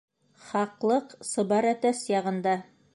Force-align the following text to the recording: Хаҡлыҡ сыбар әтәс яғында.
Хаҡлыҡ 0.45 1.15
сыбар 1.33 1.71
әтәс 1.75 2.03
яғында. 2.17 2.61